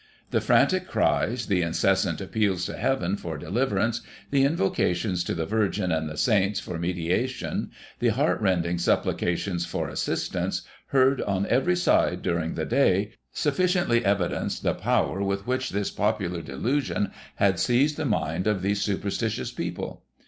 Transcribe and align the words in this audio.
The 0.31 0.41
frantic 0.41 0.87
cries, 0.87 1.45
the 1.45 1.61
incessant 1.61 2.21
appeals 2.21 2.65
to 2.65 2.75
Heaven 2.75 3.17
for 3.17 3.37
deliverance, 3.37 4.01
the 4.31 4.43
invocations 4.43 5.23
to 5.25 5.35
the 5.35 5.45
Virgin 5.45 5.91
and 5.91 6.09
the 6.09 6.17
Saints 6.17 6.59
for 6.59 6.79
mediation, 6.79 7.69
the 7.99 8.07
heartrending 8.09 8.77
suppli 8.77 9.13
cations 9.13 9.67
for 9.67 9.87
assistance, 9.89 10.63
heard 10.87 11.21
on 11.21 11.45
every 11.45 11.75
side 11.75 12.23
during 12.23 12.55
the 12.55 12.65
day, 12.65 13.11
sufficiently 13.31 14.03
evidenced 14.03 14.63
the 14.63 14.73
power 14.73 15.21
with 15.21 15.45
which 15.45 15.69
this 15.69 15.91
popular 15.91 16.41
delu 16.41 16.81
sion 16.81 17.11
had 17.35 17.59
seized 17.59 17.97
the 17.97 18.03
mind 18.05 18.47
of 18.47 18.63
these 18.63 18.81
superstitious 18.81 19.51
people. 19.51 20.01